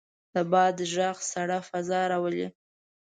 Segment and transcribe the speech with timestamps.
[0.33, 2.47] د باد غږ سړه فضا راولي.